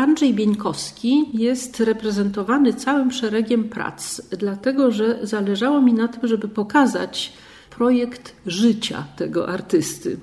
Andrzej 0.00 0.34
Bieńkowski 0.34 1.26
jest 1.32 1.80
reprezentowany 1.80 2.74
całym 2.74 3.12
szeregiem 3.12 3.64
prac, 3.64 4.22
dlatego 4.30 4.90
że 4.90 5.18
zależało 5.22 5.82
mi 5.82 5.92
na 5.92 6.08
tym, 6.08 6.28
żeby 6.28 6.48
pokazać 6.48 7.32
projekt 7.70 8.36
życia 8.46 9.04
tego 9.16 9.48
artysty. 9.48 10.20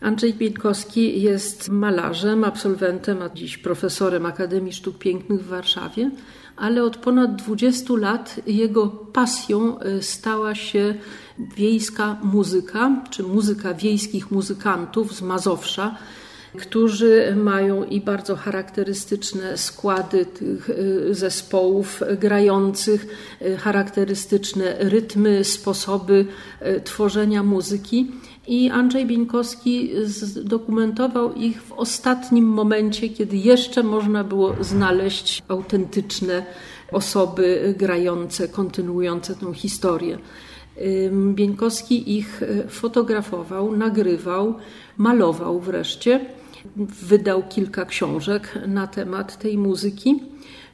Andrzej 0.00 0.34
Bieńkowski 0.34 1.22
jest 1.22 1.68
malarzem, 1.68 2.44
absolwentem, 2.44 3.22
a 3.22 3.28
dziś 3.28 3.58
profesorem 3.58 4.26
Akademii 4.26 4.72
Sztuk 4.72 4.98
Pięknych 4.98 5.44
w 5.44 5.48
Warszawie, 5.48 6.10
ale 6.56 6.82
od 6.82 6.96
ponad 6.96 7.36
20 7.36 7.94
lat 7.94 8.40
jego 8.46 8.86
pasją 8.88 9.80
y, 9.80 10.02
stała 10.02 10.54
się 10.54 10.94
wiejska 11.56 12.16
muzyka, 12.22 13.02
czy 13.10 13.22
muzyka 13.22 13.74
wiejskich 13.74 14.30
muzykantów 14.30 15.14
z 15.14 15.22
Mazowsza, 15.22 15.96
którzy 16.58 17.34
mają 17.36 17.84
i 17.84 18.00
bardzo 18.00 18.36
charakterystyczne 18.36 19.58
składy 19.58 20.26
tych 20.26 20.70
y, 20.70 21.14
zespołów 21.14 22.02
grających, 22.18 23.06
y, 23.42 23.56
charakterystyczne 23.56 24.76
rytmy, 24.78 25.44
sposoby 25.44 26.26
y, 26.62 26.80
tworzenia 26.80 27.42
muzyki. 27.42 28.10
I 28.46 28.70
Andrzej 28.70 29.06
Bieńkowski 29.06 29.90
zdokumentował 30.04 31.34
ich 31.34 31.62
w 31.62 31.72
ostatnim 31.72 32.44
momencie, 32.44 33.08
kiedy 33.08 33.36
jeszcze 33.36 33.82
można 33.82 34.24
było 34.24 34.56
znaleźć 34.60 35.42
autentyczne 35.48 36.46
osoby 36.92 37.74
grające, 37.78 38.48
kontynuujące 38.48 39.34
tę 39.34 39.54
historię. 39.54 40.18
Bieńkowski 41.34 42.16
ich 42.18 42.40
fotografował, 42.68 43.76
nagrywał, 43.76 44.54
malował 44.96 45.60
wreszcie. 45.60 46.20
Wydał 47.02 47.42
kilka 47.48 47.84
książek 47.84 48.58
na 48.66 48.86
temat 48.86 49.38
tej 49.38 49.58
muzyki. 49.58 50.22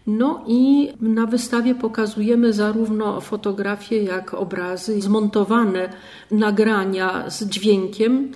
No 0.07 0.45
i 0.47 0.89
na 1.01 1.27
wystawie 1.27 1.75
pokazujemy 1.75 2.53
zarówno 2.53 3.21
fotografie, 3.21 4.03
jak 4.03 4.35
obrazy, 4.35 5.01
zmontowane 5.01 5.93
nagrania 6.31 7.31
z 7.31 7.45
dźwiękiem. 7.45 8.33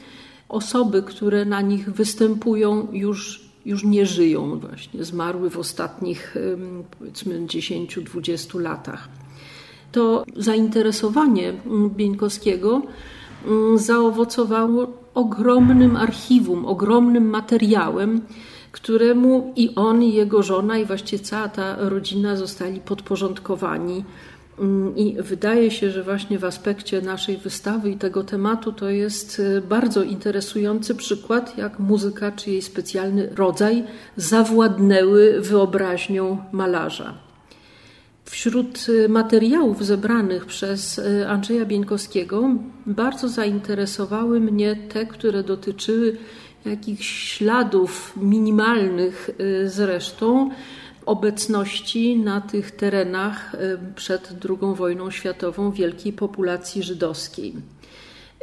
Osoby, 0.48 1.02
które 1.02 1.44
na 1.44 1.60
nich 1.60 1.90
występują, 1.90 2.88
już, 2.92 3.48
już 3.66 3.84
nie 3.84 4.06
żyją, 4.06 4.58
właśnie 4.58 5.04
zmarły 5.04 5.50
w 5.50 5.58
ostatnich 5.58 6.36
powiedzmy 6.98 7.46
10-20 7.46 8.60
latach. 8.60 9.08
To 9.92 10.24
zainteresowanie 10.36 11.52
Bieńkowskiego 11.96 12.82
Mm, 13.46 13.78
zaowocowało 13.78 14.86
ogromnym 15.14 15.96
archiwum, 15.96 16.66
ogromnym 16.66 17.28
materiałem, 17.28 18.20
któremu 18.72 19.52
i 19.56 19.74
on, 19.74 20.02
i 20.02 20.14
jego 20.14 20.42
żona, 20.42 20.78
i 20.78 20.84
właściwie 20.84 21.24
cała 21.24 21.48
ta 21.48 21.76
rodzina 21.78 22.36
zostali 22.36 22.80
podporządkowani. 22.80 24.04
Mm, 24.58 24.96
I 24.96 25.16
wydaje 25.22 25.70
się, 25.70 25.90
że 25.90 26.02
właśnie 26.02 26.38
w 26.38 26.44
aspekcie 26.44 27.02
naszej 27.02 27.36
wystawy 27.36 27.90
i 27.90 27.96
tego 27.96 28.24
tematu 28.24 28.72
to 28.72 28.90
jest 28.90 29.38
y, 29.38 29.62
bardzo 29.68 30.02
interesujący 30.02 30.94
przykład, 30.94 31.58
jak 31.58 31.78
muzyka 31.78 32.32
czy 32.32 32.50
jej 32.50 32.62
specjalny 32.62 33.28
rodzaj 33.34 33.84
zawładnęły 34.16 35.40
wyobraźnią 35.40 36.38
malarza. 36.52 37.29
Wśród 38.24 38.86
y, 38.88 39.08
materiałów 39.08 39.84
zebranych 39.84 40.46
przez 40.46 40.98
y, 40.98 41.28
Andrzeja 41.28 41.64
Bieńkowskiego 41.64 42.50
bardzo 42.86 43.28
zainteresowały 43.28 44.40
mnie 44.40 44.76
te, 44.76 45.06
które 45.06 45.42
dotyczyły 45.42 46.16
jakichś 46.64 47.36
śladów 47.36 48.12
minimalnych 48.16 49.30
y, 49.40 49.68
zresztą 49.68 50.50
obecności 51.06 52.16
na 52.16 52.40
tych 52.40 52.70
terenach 52.70 53.56
przed 53.96 54.32
II 54.48 54.74
wojną 54.74 55.10
światową 55.10 55.72
wielkiej 55.72 56.12
populacji 56.12 56.82
żydowskiej. 56.82 57.54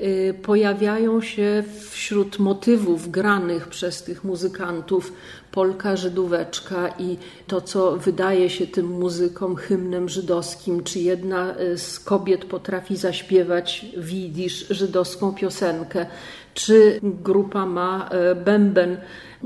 Y, 0.01 0.33
pojawiają 0.41 1.21
się 1.21 1.63
wśród 1.89 2.39
motywów 2.39 3.11
granych 3.11 3.67
przez 3.67 4.03
tych 4.03 4.23
muzykantów 4.23 5.13
polka 5.51 5.95
żydóweczka 5.95 6.87
i 6.99 7.17
to, 7.47 7.61
co 7.61 7.97
wydaje 7.97 8.49
się 8.49 8.67
tym 8.67 8.85
muzykom 8.85 9.55
hymnem 9.55 10.09
żydowskim, 10.09 10.83
czy 10.83 10.99
jedna 10.99 11.59
y, 11.59 11.77
z 11.77 11.99
kobiet 11.99 12.45
potrafi 12.45 12.97
zaśpiewać 12.97 13.85
widzisz 13.97 14.67
żydowską 14.69 15.33
piosenkę, 15.35 16.05
czy 16.53 16.99
grupa 17.03 17.65
ma 17.65 18.09
y, 18.31 18.35
bęben 18.35 18.97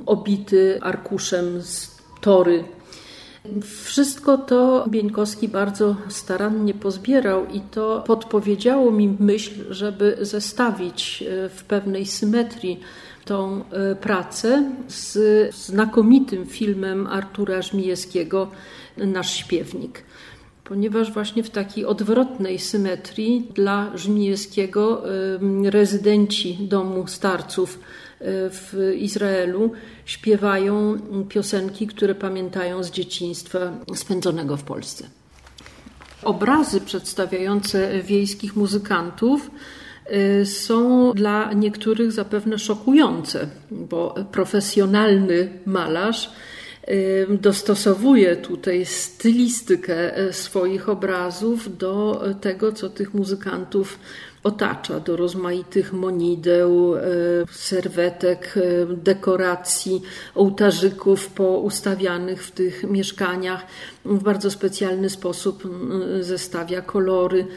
obity 0.05 0.79
arkuszem 0.81 1.61
z 1.61 2.01
tory 2.21 2.63
wszystko 3.61 4.37
to 4.37 4.85
Bieńkowski 4.89 5.47
bardzo 5.47 5.95
starannie 6.09 6.73
pozbierał 6.73 7.47
i 7.47 7.61
to 7.61 8.03
podpowiedziało 8.07 8.91
mi 8.91 9.15
myśl, 9.19 9.51
żeby 9.69 10.17
zestawić 10.21 11.23
e, 11.23 11.49
w 11.49 11.63
pewnej 11.63 12.05
symetrii 12.05 12.79
tą 13.25 13.63
e, 13.69 13.95
pracę 13.95 14.71
z 14.87 15.55
znakomitym 15.55 16.45
filmem 16.45 17.07
Artura 17.07 17.61
Żmijewskiego 17.61 18.51
Nasz 18.97 19.35
śpiewnik 19.35 20.03
ponieważ 20.63 21.11
właśnie 21.11 21.43
w 21.43 21.49
takiej 21.49 21.85
odwrotnej 21.85 22.59
symetrii 22.59 23.47
dla 23.53 23.97
Żmijewskiego 23.97 25.03
rezydenci 25.63 26.57
domu 26.61 27.07
starców 27.07 27.79
w 28.23 28.93
Izraelu 28.97 29.71
śpiewają 30.05 30.97
piosenki, 31.29 31.87
które 31.87 32.15
pamiętają 32.15 32.83
z 32.83 32.91
dzieciństwa 32.91 33.59
spędzonego 33.95 34.57
w 34.57 34.63
Polsce. 34.63 35.07
Obrazy 36.23 36.81
przedstawiające 36.81 38.03
wiejskich 38.03 38.55
muzykantów 38.55 39.51
y, 40.41 40.45
są 40.45 41.11
dla 41.13 41.53
niektórych 41.53 42.11
zapewne 42.11 42.59
szokujące, 42.59 43.47
bo 43.71 44.15
profesjonalny 44.31 45.49
malarz 45.65 46.29
dostosowuje 47.29 48.35
tutaj 48.35 48.85
stylistykę 48.85 50.19
y, 50.19 50.33
swoich 50.33 50.89
obrazów 50.89 51.77
do 51.77 52.23
tego, 52.41 52.71
co 52.71 52.89
tych 52.89 53.13
muzykantów 53.13 53.99
otacza 54.43 54.99
do 54.99 55.17
rozmaitych 55.17 55.93
monideł, 55.93 56.95
e, 56.95 57.01
serwetek, 57.51 58.53
e, 58.57 58.95
dekoracji, 58.95 60.01
ołtarzyków 60.35 61.27
poustawianych 61.27 62.43
w 62.43 62.51
tych 62.51 62.83
mieszkaniach. 62.83 63.65
W 64.05 64.23
bardzo 64.23 64.51
specjalny 64.51 65.09
sposób 65.09 65.63
zestawia 66.19 66.81
kolory. 66.81 67.47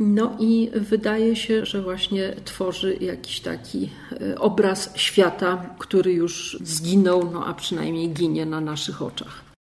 No 0.00 0.36
i 0.38 0.70
wydaje 0.74 1.36
się, 1.36 1.66
że 1.66 1.82
właśnie 1.82 2.36
tworzy 2.44 2.96
jakiś 3.00 3.40
taki 3.40 3.90
e, 4.12 4.38
obraz 4.38 4.92
świata, 4.96 5.74
który 5.78 6.12
już 6.12 6.58
zginął, 6.62 7.30
no 7.32 7.46
a 7.46 7.54
przynajmniej 7.54 8.10
ginie 8.10 8.46
na 8.46 8.60
naszych 8.60 9.02
oczach. 9.02 9.49